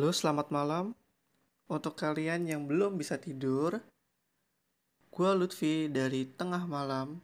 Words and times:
Halo, 0.00 0.16
selamat 0.16 0.48
malam. 0.48 0.96
Untuk 1.68 1.92
kalian 1.92 2.48
yang 2.48 2.64
belum 2.64 2.96
bisa 2.96 3.20
tidur, 3.20 3.84
gue 5.12 5.30
Lutfi 5.36 5.92
dari 5.92 6.24
Tengah 6.24 6.64
Malam, 6.64 7.20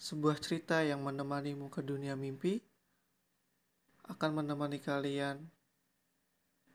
sebuah 0.00 0.40
cerita 0.40 0.80
yang 0.80 1.04
menemanimu 1.04 1.68
ke 1.68 1.84
dunia 1.84 2.16
mimpi, 2.16 2.56
akan 4.08 4.32
menemani 4.32 4.80
kalian 4.80 5.44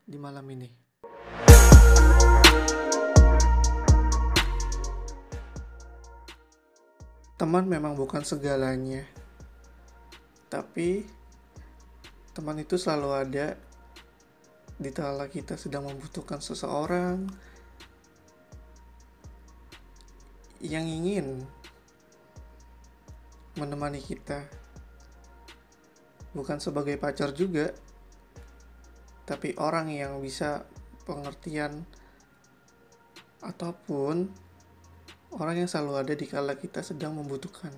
di 0.06 0.14
malam 0.22 0.46
ini. 0.46 0.70
Teman 7.34 7.66
memang 7.66 7.98
bukan 7.98 8.22
segalanya, 8.22 9.02
tapi 10.54 11.10
teman 12.38 12.62
itu 12.62 12.78
selalu 12.78 13.10
ada 13.26 13.58
di 14.76 14.92
kala 14.92 15.32
kita 15.32 15.56
sedang 15.56 15.88
membutuhkan 15.88 16.44
seseorang 16.44 17.24
yang 20.60 20.84
ingin 20.84 21.48
menemani 23.56 24.04
kita. 24.04 24.44
Bukan 26.36 26.60
sebagai 26.60 27.00
pacar 27.00 27.32
juga 27.32 27.72
tapi 29.26 29.58
orang 29.58 29.90
yang 29.90 30.22
bisa 30.22 30.68
pengertian 31.08 31.88
ataupun 33.42 34.30
orang 35.40 35.66
yang 35.66 35.70
selalu 35.72 35.94
ada 36.04 36.14
di 36.14 36.28
kala 36.28 36.54
kita 36.60 36.84
sedang 36.86 37.16
membutuhkan. 37.18 37.74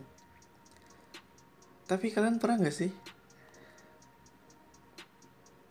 Tapi 1.88 2.12
kalian 2.12 2.42
pernah 2.42 2.68
gak 2.68 2.76
sih 2.76 2.92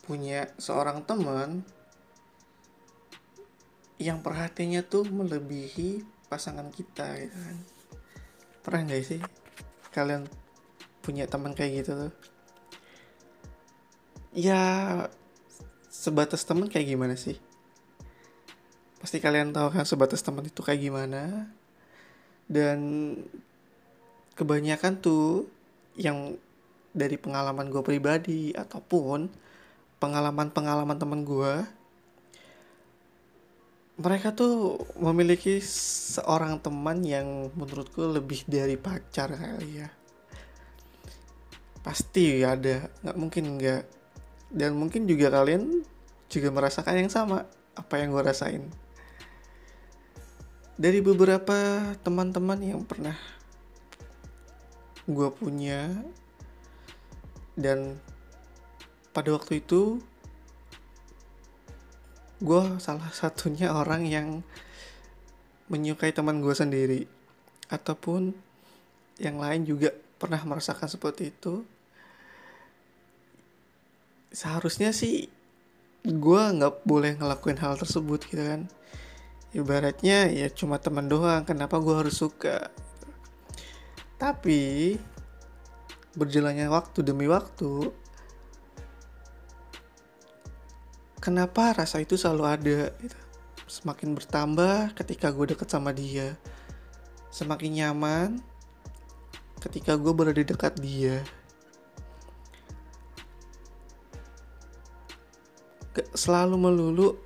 punya 0.07 0.47
seorang 0.55 1.03
teman 1.03 1.67
yang 3.99 4.23
perhatiannya 4.23 4.81
tuh 4.87 5.03
melebihi 5.03 6.05
pasangan 6.31 6.71
kita 6.71 7.27
gitu 7.27 7.35
kan? 7.35 7.57
Pernah 8.63 8.81
nggak 8.87 9.03
sih 9.03 9.19
kalian 9.91 10.23
punya 11.03 11.27
teman 11.27 11.51
kayak 11.51 11.83
gitu 11.83 11.91
tuh? 12.07 12.13
Ya 14.31 14.61
sebatas 15.91 16.47
teman 16.47 16.71
kayak 16.71 16.87
gimana 16.87 17.19
sih? 17.19 17.35
Pasti 19.03 19.19
kalian 19.19 19.51
tahu 19.51 19.75
kan 19.75 19.83
sebatas 19.83 20.23
teman 20.23 20.47
itu 20.47 20.63
kayak 20.63 20.81
gimana? 20.81 21.51
Dan 22.47 22.79
kebanyakan 24.37 25.03
tuh 25.03 25.49
yang 25.97 26.37
dari 26.93 27.17
pengalaman 27.17 27.73
gue 27.73 27.81
pribadi 27.81 28.53
ataupun 28.53 29.46
pengalaman-pengalaman 29.97 30.97
temen 30.97 31.21
gue 31.25 31.53
mereka 33.97 34.29
tuh 34.29 34.77
memiliki 34.93 35.57
seorang 35.57 36.61
teman 36.61 37.01
yang 37.01 37.49
menurutku 37.57 38.05
lebih 38.05 38.45
dari 38.45 38.77
pacar 38.77 39.33
kali 39.33 39.81
ya. 39.81 39.89
Pasti 41.81 42.45
ada 42.45 42.93
nggak 43.01 43.17
mungkin 43.17 43.57
nggak. 43.57 43.83
Dan 44.53 44.77
mungkin 44.77 45.09
juga 45.09 45.33
kalian 45.33 45.81
juga 46.29 46.53
merasakan 46.53 46.93
yang 46.93 47.09
sama 47.09 47.49
apa 47.73 47.93
yang 47.97 48.13
gue 48.13 48.21
rasain. 48.21 48.63
Dari 50.77 51.01
beberapa 51.01 51.89
teman-teman 52.05 52.61
yang 52.61 52.85
pernah 52.85 53.17
gue 55.09 55.29
punya 55.33 55.89
dan 57.57 57.97
pada 59.17 59.33
waktu 59.33 59.65
itu 59.65 59.97
gue 62.37 62.61
salah 62.77 63.09
satunya 63.09 63.73
orang 63.81 64.05
yang 64.05 64.45
menyukai 65.73 66.13
teman 66.13 66.37
gue 66.37 66.53
sendiri. 66.53 67.09
Ataupun 67.73 68.29
yang 69.17 69.41
lain 69.41 69.65
juga 69.65 69.89
pernah 70.21 70.37
merasakan 70.45 70.85
seperti 70.85 71.33
itu. 71.33 71.65
Seharusnya 74.29 74.93
sih 74.93 75.25
gue 76.05 76.41
nggak 76.53 76.85
boleh 76.85 77.17
ngelakuin 77.17 77.57
hal 77.57 77.73
tersebut 77.73 78.21
gitu 78.29 78.45
kan. 78.45 78.69
Ibaratnya 79.49 80.29
ya 80.29 80.45
cuma 80.53 80.77
teman 80.77 81.09
doang 81.09 81.41
kenapa 81.41 81.81
gue 81.81 82.05
harus 82.05 82.21
suka? 82.21 82.69
Tapi 84.21 84.93
berjalannya 86.13 86.69
waktu 86.69 87.01
demi 87.01 87.25
waktu 87.25 87.89
kenapa 91.27 91.75
rasa 91.75 91.99
itu 91.99 92.15
selalu 92.15 92.43
ada 92.47 92.79
gitu. 93.03 93.19
semakin 93.67 94.15
bertambah 94.15 94.95
ketika 94.95 95.27
gue 95.35 95.51
deket 95.51 95.67
sama 95.67 95.91
dia. 95.91 96.39
Semakin 97.27 97.83
nyaman 97.83 98.39
ketika 99.59 99.99
gue 99.99 100.15
berada 100.15 100.39
dekat 100.39 100.79
dia. 100.79 101.19
Selalu 106.15 106.55
melulu 106.55 107.19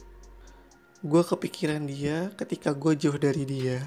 gue 1.06 1.22
kepikiran 1.22 1.86
dia 1.86 2.34
ketika 2.34 2.74
gue 2.74 2.98
jauh 2.98 3.22
dari 3.22 3.46
dia. 3.46 3.86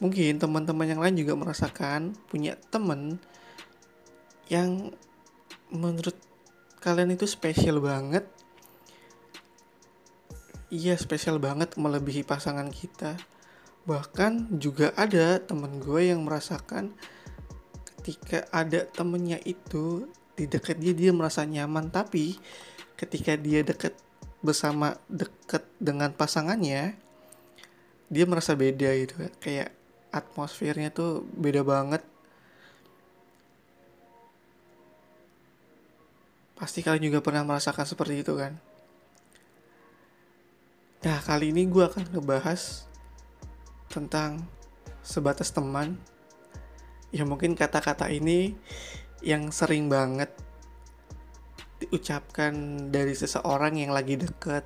Mungkin 0.00 0.40
teman-teman 0.40 0.88
yang 0.88 1.00
lain 1.04 1.20
juga 1.20 1.36
merasakan 1.36 2.16
punya 2.32 2.56
temen 2.72 3.20
yang 4.48 4.96
menurut 5.68 6.16
kalian 6.84 7.16
itu 7.16 7.24
spesial 7.24 7.80
banget. 7.80 8.28
Iya 10.68 11.00
spesial 11.00 11.40
banget 11.40 11.80
melebihi 11.80 12.28
pasangan 12.28 12.68
kita. 12.68 13.16
Bahkan 13.88 14.60
juga 14.60 14.92
ada 14.92 15.40
temen 15.40 15.80
gue 15.80 16.12
yang 16.12 16.20
merasakan 16.28 16.92
ketika 17.88 18.44
ada 18.52 18.84
temennya 18.84 19.40
itu 19.48 20.04
di 20.36 20.44
dekat 20.44 20.76
dia 20.76 20.92
dia 20.92 21.08
merasa 21.16 21.48
nyaman. 21.48 21.88
Tapi 21.88 22.36
ketika 23.00 23.32
dia 23.40 23.64
deket 23.64 23.96
bersama 24.44 25.00
deket 25.08 25.64
dengan 25.80 26.12
pasangannya 26.12 27.00
dia 28.12 28.24
merasa 28.28 28.52
beda 28.52 28.92
gitu. 28.92 29.16
Kayak 29.40 29.72
atmosfernya 30.12 30.92
tuh 30.92 31.24
beda 31.32 31.64
banget 31.64 32.04
Pasti 36.64 36.80
kalian 36.80 37.12
juga 37.12 37.20
pernah 37.20 37.44
merasakan 37.44 37.84
seperti 37.84 38.24
itu 38.24 38.40
kan? 38.40 38.56
Nah, 41.04 41.20
kali 41.20 41.52
ini 41.52 41.68
gue 41.68 41.84
akan 41.84 42.16
ngebahas 42.16 42.88
tentang 43.92 44.48
sebatas 45.04 45.52
teman. 45.52 46.00
Ya 47.12 47.28
mungkin 47.28 47.52
kata-kata 47.52 48.08
ini 48.08 48.56
yang 49.20 49.52
sering 49.52 49.92
banget 49.92 50.32
diucapkan 51.84 52.88
dari 52.88 53.12
seseorang 53.12 53.76
yang 53.76 53.92
lagi 53.92 54.16
deket 54.16 54.64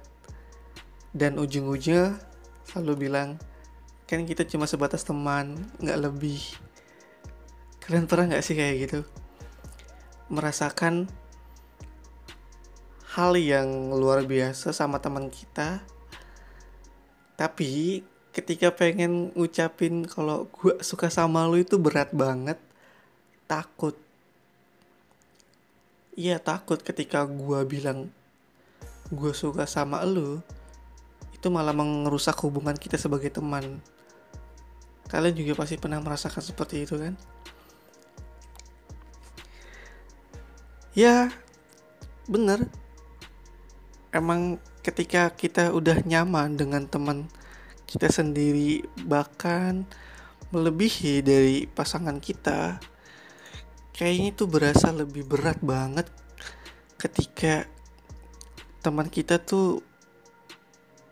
dan 1.10 1.34
ujung-ujungnya 1.34 2.14
selalu 2.62 3.10
bilang 3.10 3.42
kan 4.06 4.22
kita 4.22 4.46
cuma 4.46 4.70
sebatas 4.70 5.02
teman 5.02 5.66
nggak 5.82 5.98
lebih 5.98 6.38
kalian 7.82 8.06
pernah 8.06 8.30
nggak 8.30 8.44
sih 8.46 8.54
kayak 8.54 8.86
gitu 8.86 9.00
merasakan 10.30 11.10
hal 13.16 13.32
yang 13.40 13.94
luar 13.94 14.24
biasa 14.28 14.76
sama 14.76 15.00
teman 15.00 15.32
kita. 15.32 15.80
Tapi 17.38 18.02
ketika 18.36 18.68
pengen 18.74 19.32
ngucapin 19.32 20.04
kalau 20.04 20.50
gue 20.52 20.76
suka 20.84 21.08
sama 21.08 21.48
lu 21.48 21.62
itu 21.62 21.80
berat 21.80 22.12
banget 22.12 22.60
takut. 23.48 23.96
Iya 26.18 26.36
takut 26.42 26.82
ketika 26.82 27.24
gue 27.24 27.60
bilang 27.64 28.12
gue 29.08 29.32
suka 29.32 29.64
sama 29.64 30.04
lu 30.04 30.44
itu 31.32 31.46
malah 31.48 31.72
merusak 31.72 32.36
hubungan 32.44 32.76
kita 32.76 33.00
sebagai 33.00 33.32
teman. 33.32 33.80
Kalian 35.08 35.32
juga 35.32 35.64
pasti 35.64 35.80
pernah 35.80 36.02
merasakan 36.04 36.44
seperti 36.44 36.84
itu 36.84 37.00
kan? 37.00 37.16
Ya 40.92 41.32
bener 42.28 42.68
emang 44.14 44.60
ketika 44.80 45.32
kita 45.34 45.70
udah 45.74 46.00
nyaman 46.04 46.56
dengan 46.56 46.88
teman 46.88 47.28
kita 47.88 48.08
sendiri 48.08 48.84
bahkan 49.04 49.88
melebihi 50.52 51.20
dari 51.20 51.68
pasangan 51.68 52.20
kita 52.20 52.80
kayaknya 53.92 54.32
itu 54.32 54.44
berasa 54.48 54.94
lebih 54.94 55.28
berat 55.28 55.60
banget 55.60 56.08
ketika 56.96 57.68
teman 58.80 59.10
kita 59.10 59.36
tuh 59.42 59.82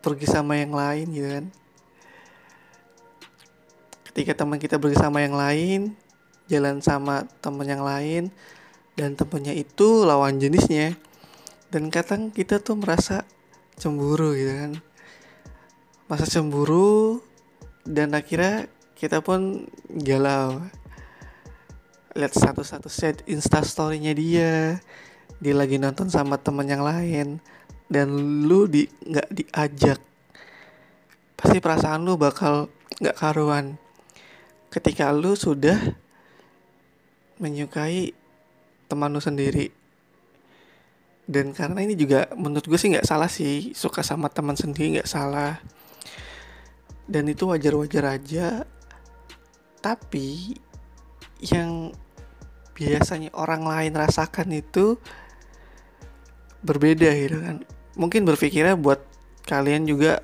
pergi 0.00 0.30
sama 0.30 0.54
yang 0.54 0.70
lain 0.70 1.06
gitu 1.10 1.28
kan? 1.28 1.46
Ketika 4.06 4.32
teman 4.38 4.62
kita 4.62 4.78
pergi 4.78 4.96
sama 4.96 5.20
yang 5.20 5.34
lain 5.34 5.98
jalan 6.46 6.78
sama 6.78 7.26
teman 7.42 7.66
yang 7.66 7.82
lain 7.82 8.30
dan 8.94 9.18
temennya 9.18 9.50
itu 9.52 10.06
lawan 10.06 10.38
jenisnya 10.38 10.94
dan 11.76 11.92
kadang 11.92 12.32
kita 12.32 12.56
tuh 12.56 12.80
merasa 12.80 13.28
cemburu 13.76 14.32
gitu 14.32 14.48
kan. 14.48 14.72
Masa 16.08 16.24
cemburu 16.24 17.20
dan 17.84 18.16
akhirnya 18.16 18.72
kita 18.96 19.20
pun 19.20 19.68
galau. 19.92 20.64
Lihat 22.16 22.32
satu-satu 22.32 22.88
set 22.88 23.20
instastorynya 23.28 24.16
dia. 24.16 24.80
Dia 25.36 25.52
lagi 25.52 25.76
nonton 25.76 26.08
sama 26.08 26.40
temen 26.40 26.64
yang 26.64 26.80
lain. 26.80 27.44
Dan 27.92 28.08
lu 28.48 28.64
di 28.64 28.88
nggak 28.88 29.28
diajak. 29.36 30.00
Pasti 31.36 31.60
perasaan 31.60 32.08
lu 32.08 32.16
bakal 32.16 32.72
nggak 33.04 33.20
karuan. 33.20 33.76
Ketika 34.72 35.12
lu 35.12 35.36
sudah 35.36 35.76
menyukai 37.36 38.16
teman 38.88 39.12
lu 39.12 39.20
sendiri 39.20 39.84
dan 41.26 41.50
karena 41.50 41.82
ini 41.82 41.98
juga 41.98 42.30
menurut 42.38 42.70
gue 42.70 42.78
sih 42.78 42.94
nggak 42.94 43.06
salah 43.06 43.26
sih 43.26 43.74
suka 43.74 44.06
sama 44.06 44.30
teman 44.30 44.54
sendiri 44.54 44.98
nggak 44.98 45.10
salah. 45.10 45.58
Dan 47.06 47.26
itu 47.26 47.50
wajar-wajar 47.50 48.18
aja. 48.18 48.62
Tapi 49.82 50.58
yang 51.42 51.90
biasanya 52.74 53.34
orang 53.34 53.66
lain 53.66 53.94
rasakan 53.94 54.54
itu 54.54 54.98
berbeda 56.62 57.10
gitu 57.10 57.42
kan. 57.42 57.56
Mungkin 57.98 58.22
berpikirnya 58.22 58.78
buat 58.78 59.02
kalian 59.46 59.86
juga 59.86 60.22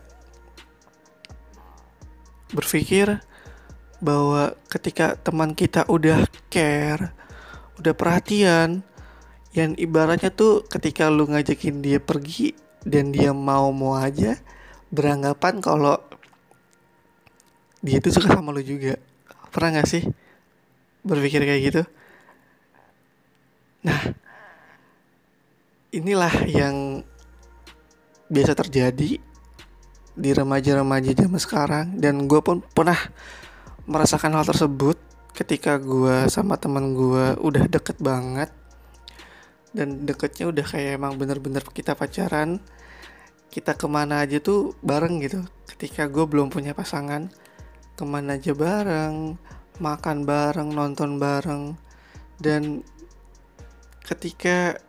berpikir 2.55 3.19
bahwa 3.99 4.55
ketika 4.71 5.19
teman 5.19 5.55
kita 5.55 5.87
udah 5.87 6.27
care 6.53 7.15
udah 7.79 7.95
perhatian 7.97 8.85
yang 9.53 9.77
ibaratnya 9.77 10.33
tuh 10.33 10.65
ketika 10.65 11.13
lu 11.13 11.29
ngajakin 11.29 11.85
dia 11.85 12.01
pergi 12.01 12.57
dan 12.89 13.13
dia 13.13 13.37
mau-mau 13.37 14.01
aja 14.01 14.41
beranggapan 14.89 15.61
kalau 15.61 16.01
dia 17.85 18.01
tuh 18.01 18.17
suka 18.17 18.33
sama 18.33 18.55
lu 18.55 18.65
juga. 18.65 18.97
Pernah 19.53 19.83
gak 19.83 19.89
sih 19.93 20.03
berpikir 21.05 21.45
kayak 21.45 21.63
gitu? 21.69 21.83
Nah 23.85 24.01
inilah 25.93 26.33
yang 26.49 27.05
biasa 28.33 28.57
terjadi 28.57 29.21
di 30.13 30.31
remaja-remaja 30.33 31.13
zaman 31.13 31.41
sekarang. 31.41 31.87
Dan 32.01 32.25
gue 32.25 32.41
pun 32.41 32.65
pernah 32.73 32.97
merasakan 33.85 34.33
hal 34.33 34.49
tersebut 34.49 34.97
ketika 35.37 35.77
gue 35.77 36.29
sama 36.33 36.57
teman 36.57 36.97
gue 36.97 37.37
udah 37.41 37.69
deket 37.69 38.01
banget 38.01 38.62
dan 39.73 40.05
deketnya 40.05 40.53
udah 40.53 40.65
kayak 40.65 41.01
emang 41.01 41.17
bener-bener 41.17 41.65
kita 41.73 41.97
pacaran 41.97 42.61
kita 43.53 43.77
ke 43.77 43.85
mana 43.85 44.25
aja 44.25 44.41
tuh 44.41 44.73
bareng 44.81 45.21
gitu. 45.21 45.45
Ketika 45.69 46.09
gue 46.09 46.25
belum 46.25 46.49
punya 46.49 46.73
pasangan 46.73 47.29
ke 47.93 48.05
mana 48.09 48.41
aja 48.41 48.57
bareng 48.57 49.37
makan 49.77 50.25
bareng 50.25 50.73
nonton 50.73 51.21
bareng. 51.21 51.77
Dan 52.41 52.81
ketika 54.09 54.81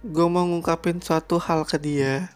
gue 0.00 0.26
mau 0.32 0.48
ngungkapin 0.48 1.00
suatu 1.04 1.36
hal 1.36 1.68
ke 1.68 1.76
dia 1.76 2.30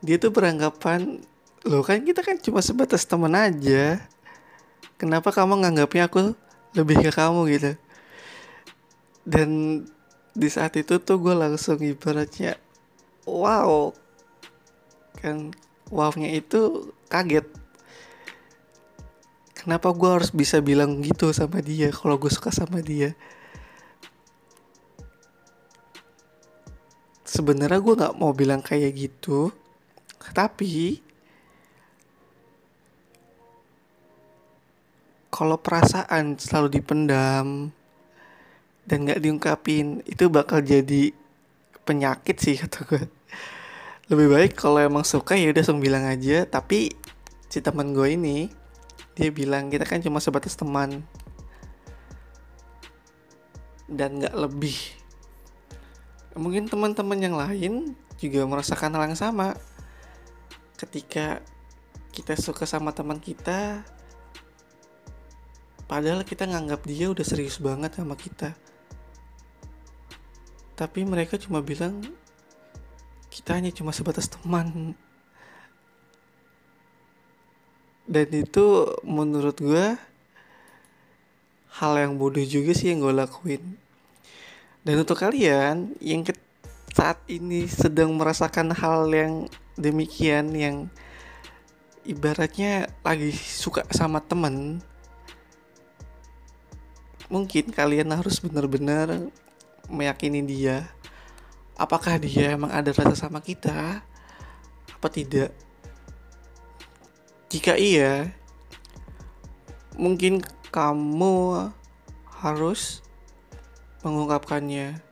dia 0.00 0.16
tuh 0.16 0.32
beranggapan 0.32 1.20
lo 1.68 1.84
kan 1.84 2.00
kita 2.00 2.24
kan 2.24 2.40
cuma 2.40 2.64
sebatas 2.64 3.04
teman 3.04 3.36
aja. 3.36 4.00
Kenapa 4.96 5.32
kamu 5.32 5.60
nganggapnya 5.64 6.08
aku 6.08 6.32
lebih 6.76 7.04
ke 7.04 7.12
kamu? 7.12 7.40
gitu. 7.52 7.72
Dan 9.28 9.48
di 10.36 10.48
saat 10.48 10.78
itu 10.78 11.02
tuh 11.02 11.18
gue 11.18 11.34
langsung 11.34 11.78
ibaratnya 11.82 12.56
wow. 13.26 13.92
Kan 15.18 15.52
wownya 15.90 16.30
itu 16.32 16.92
kaget. 17.10 17.46
Kenapa 19.54 19.92
gue 19.92 20.08
harus 20.08 20.32
bisa 20.32 20.62
bilang 20.64 21.04
gitu 21.04 21.28
sama 21.36 21.60
dia 21.60 21.92
kalau 21.92 22.16
gue 22.16 22.32
suka 22.32 22.48
sama 22.48 22.80
dia? 22.80 23.12
Sebenarnya 27.28 27.78
gue 27.78 27.94
nggak 27.94 28.16
mau 28.18 28.32
bilang 28.34 28.64
kayak 28.64 28.96
gitu 28.96 29.54
tapi 30.30 31.00
kalau 35.32 35.56
perasaan 35.56 36.36
selalu 36.36 36.68
dipendam 36.80 37.72
dan 38.84 39.06
nggak 39.06 39.20
diungkapin 39.22 40.02
itu 40.08 40.28
bakal 40.32 40.64
jadi 40.64 41.12
penyakit 41.84 42.36
sih 42.38 42.56
kata 42.60 42.86
gue 42.86 43.02
lebih 44.10 44.26
baik 44.26 44.52
kalau 44.58 44.82
emang 44.82 45.06
suka 45.06 45.38
ya 45.38 45.54
udah 45.54 45.62
langsung 45.62 45.78
bilang 45.78 46.02
aja. 46.02 46.42
Tapi 46.42 46.90
si 47.46 47.62
teman 47.62 47.94
gue 47.94 48.18
ini 48.18 48.50
dia 49.14 49.30
bilang 49.30 49.70
kita 49.70 49.86
kan 49.86 50.02
cuma 50.02 50.18
sebatas 50.18 50.58
teman. 50.58 51.06
Dan 53.86 54.18
nggak 54.18 54.34
lebih. 54.34 54.74
Mungkin 56.34 56.66
teman-teman 56.66 57.18
yang 57.22 57.38
lain 57.38 57.94
juga 58.18 58.42
merasakan 58.50 58.98
hal 58.98 59.14
yang 59.14 59.18
sama. 59.18 59.54
Ketika 60.74 61.38
kita 62.10 62.34
suka 62.34 62.66
sama 62.66 62.90
teman 62.90 63.22
kita 63.22 63.86
padahal 65.86 66.26
kita 66.26 66.46
nganggap 66.46 66.82
dia 66.82 67.10
udah 67.10 67.22
serius 67.22 67.62
banget 67.62 67.94
sama 67.94 68.18
kita 68.18 68.54
tapi 70.80 71.04
mereka 71.04 71.36
cuma 71.36 71.60
bilang 71.60 72.00
kita 73.28 73.52
hanya 73.52 73.68
cuma 73.68 73.92
sebatas 73.92 74.32
teman. 74.32 74.96
Dan 78.08 78.26
itu 78.32 78.88
menurut 79.04 79.60
gue 79.60 80.00
hal 81.76 81.92
yang 82.00 82.16
bodoh 82.16 82.40
juga 82.48 82.72
sih 82.72 82.96
yang 82.96 83.04
gue 83.04 83.12
lakuin. 83.12 83.60
Dan 84.80 85.04
untuk 85.04 85.20
kalian 85.20 85.92
yang 86.00 86.24
ke 86.24 86.32
saat 86.96 87.20
ini 87.28 87.68
sedang 87.68 88.16
merasakan 88.16 88.72
hal 88.72 89.04
yang 89.12 89.52
demikian 89.76 90.56
yang 90.56 90.88
ibaratnya 92.08 92.88
lagi 93.04 93.36
suka 93.36 93.84
sama 93.92 94.24
temen 94.24 94.80
mungkin 97.30 97.70
kalian 97.70 98.10
harus 98.10 98.42
benar-benar 98.42 99.30
meyakini 99.90 100.46
dia 100.46 100.86
apakah 101.74 102.16
dia 102.22 102.54
emang 102.54 102.70
ada 102.70 102.94
rasa 102.94 103.18
sama 103.18 103.42
kita 103.42 104.00
apa 104.94 105.08
tidak 105.10 105.50
jika 107.50 107.74
iya, 107.74 108.30
mungkin 109.98 110.38
kamu 110.70 111.66
harus 112.30 113.02
mengungkapkannya. 114.06 115.02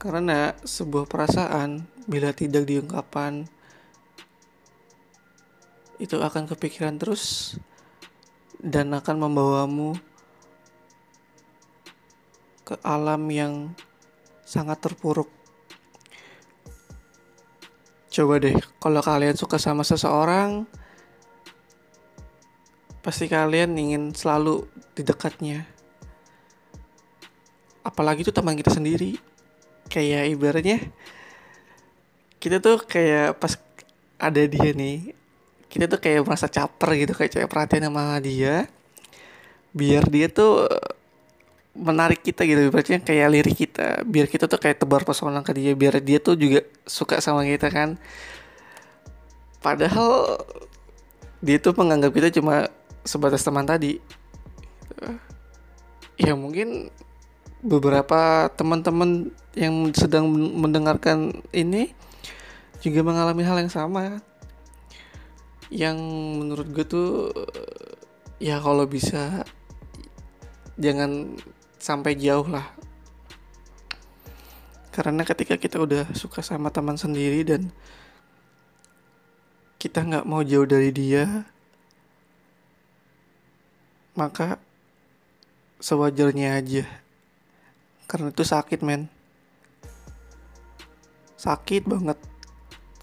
Karena 0.00 0.56
sebuah 0.64 1.04
perasaan 1.04 1.84
bila 2.08 2.32
tidak 2.32 2.64
diungkapkan 2.64 3.44
itu 6.00 6.16
akan 6.16 6.48
kepikiran 6.48 6.96
terus 6.96 7.56
dan 8.64 8.96
akan 8.96 9.28
membawamu 9.28 10.00
ke 12.64 12.80
alam 12.80 13.28
yang 13.28 13.76
sangat 14.42 14.80
terpuruk. 14.80 15.28
Coba 18.08 18.40
deh, 18.40 18.56
kalau 18.80 19.04
kalian 19.04 19.36
suka 19.36 19.60
sama 19.60 19.84
seseorang, 19.84 20.64
pasti 23.04 23.28
kalian 23.28 23.76
ingin 23.76 24.16
selalu 24.16 24.64
di 24.96 25.04
dekatnya. 25.04 25.68
Apalagi 27.84 28.24
itu 28.24 28.32
teman 28.32 28.56
kita 28.56 28.72
sendiri. 28.72 29.20
Kayak 29.92 30.32
ibaratnya 30.32 30.78
kita 32.40 32.60
tuh 32.60 32.80
kayak 32.84 33.40
pas 33.40 33.56
ada 34.20 34.42
dia 34.44 34.72
nih, 34.72 35.12
kita 35.68 35.88
tuh 35.88 35.96
kayak 35.96 36.24
merasa 36.24 36.48
caper 36.48 36.96
gitu, 36.96 37.12
kayak 37.16 37.48
perhatian 37.48 37.88
sama 37.88 38.20
dia. 38.20 38.68
Biar 39.72 40.08
dia 40.08 40.28
tuh 40.28 40.64
menarik 41.74 42.22
kita 42.22 42.46
gitu, 42.46 42.70
ibaratnya 42.70 43.02
kayak 43.02 43.28
lirik 43.34 43.56
kita. 43.58 44.06
Biar 44.06 44.30
kita 44.30 44.46
tuh 44.46 44.62
kayak 44.62 44.78
tebar 44.78 45.02
pesona 45.02 45.42
ke 45.42 45.52
dia, 45.52 45.74
biar 45.74 45.98
dia 45.98 46.22
tuh 46.22 46.38
juga 46.38 46.62
suka 46.86 47.18
sama 47.18 47.42
kita 47.42 47.70
kan. 47.70 47.98
Padahal 49.58 50.38
dia 51.44 51.60
tuh 51.60 51.76
menganggap 51.76 52.14
kita 52.16 52.32
cuma 52.40 52.72
sebatas 53.04 53.44
teman 53.44 53.68
tadi 53.68 54.00
ya 56.16 56.32
mungkin 56.32 56.88
beberapa 57.60 58.48
teman-teman 58.56 59.28
yang 59.52 59.92
sedang 59.92 60.28
mendengarkan 60.32 61.44
ini 61.52 61.92
juga 62.80 63.04
mengalami 63.04 63.44
hal 63.44 63.60
yang 63.60 63.72
sama 63.72 64.24
yang 65.72 65.96
menurut 66.40 66.68
gue 66.72 66.84
tuh 66.84 67.08
ya 68.40 68.60
kalau 68.60 68.84
bisa 68.88 69.44
jangan 70.76 71.36
sampai 71.84 72.16
jauh 72.16 72.48
lah. 72.48 72.64
Karena 74.88 75.20
ketika 75.28 75.60
kita 75.60 75.76
udah 75.84 76.08
suka 76.16 76.40
sama 76.40 76.72
teman 76.72 76.96
sendiri 76.96 77.44
dan 77.44 77.68
kita 79.76 80.00
nggak 80.00 80.24
mau 80.24 80.40
jauh 80.40 80.64
dari 80.64 80.88
dia 80.96 81.44
maka 84.16 84.56
sewajarnya 85.84 86.56
aja. 86.56 86.88
Karena 88.08 88.32
itu 88.32 88.44
sakit 88.48 88.80
men. 88.80 89.12
Sakit 91.36 91.84
banget. 91.84 92.16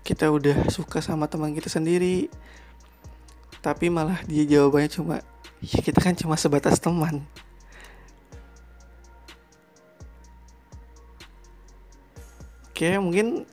Kita 0.02 0.34
udah 0.34 0.66
suka 0.74 1.06
sama 1.06 1.30
teman 1.30 1.54
kita 1.54 1.70
sendiri 1.70 2.34
tapi 3.62 3.94
malah 3.94 4.18
dia 4.26 4.42
jawabannya 4.50 4.90
cuma 4.90 5.16
ya 5.62 5.78
kita 5.86 6.02
kan 6.02 6.18
cuma 6.18 6.34
sebatas 6.34 6.82
teman 6.82 7.22
Oke, 12.82 12.98
mungkin 12.98 13.46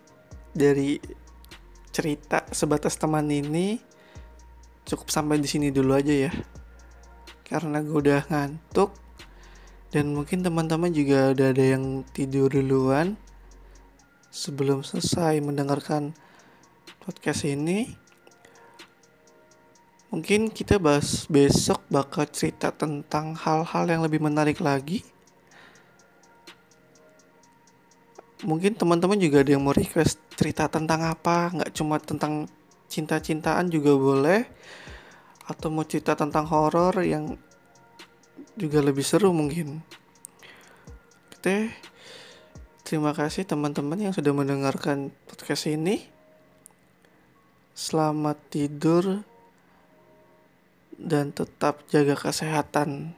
dari 0.56 0.96
cerita 1.92 2.48
sebatas 2.48 2.96
teman 2.96 3.28
ini 3.28 3.76
cukup 4.88 5.12
sampai 5.12 5.36
di 5.36 5.44
sini 5.44 5.68
dulu 5.68 5.92
aja 5.92 6.16
ya. 6.16 6.32
Karena 7.44 7.84
gue 7.84 7.92
udah 7.92 8.24
ngantuk 8.24 8.88
dan 9.92 10.16
mungkin 10.16 10.40
teman-teman 10.40 10.88
juga 10.96 11.36
udah 11.36 11.52
ada 11.52 11.60
yang 11.60 12.08
tidur 12.16 12.48
duluan 12.48 13.20
sebelum 14.32 14.80
selesai 14.80 15.44
mendengarkan 15.44 16.16
podcast 17.04 17.44
ini. 17.44 18.00
Mungkin 20.08 20.48
kita 20.48 20.80
bahas 20.80 21.28
besok 21.28 21.84
bakal 21.92 22.24
cerita 22.32 22.72
tentang 22.72 23.36
hal-hal 23.36 23.92
yang 23.92 24.00
lebih 24.00 24.24
menarik 24.24 24.56
lagi 24.64 25.04
mungkin 28.46 28.78
teman-teman 28.78 29.18
juga 29.18 29.42
ada 29.42 29.50
yang 29.56 29.64
mau 29.66 29.74
request 29.74 30.22
cerita 30.38 30.70
tentang 30.70 31.02
apa 31.02 31.50
nggak 31.50 31.70
cuma 31.74 31.98
tentang 31.98 32.46
cinta-cintaan 32.86 33.66
juga 33.68 33.92
boleh 33.98 34.46
atau 35.48 35.72
mau 35.72 35.82
cerita 35.82 36.14
tentang 36.14 36.46
horor 36.46 37.02
yang 37.02 37.34
juga 38.58 38.82
lebih 38.82 39.02
seru 39.06 39.34
mungkin. 39.34 39.82
Oke 41.34 41.72
terima 42.86 43.12
kasih 43.12 43.44
teman-teman 43.44 44.08
yang 44.08 44.14
sudah 44.14 44.32
mendengarkan 44.32 45.10
podcast 45.26 45.68
ini. 45.68 46.06
Selamat 47.78 48.38
tidur 48.50 49.22
dan 50.98 51.30
tetap 51.30 51.86
jaga 51.86 52.18
kesehatan 52.18 53.14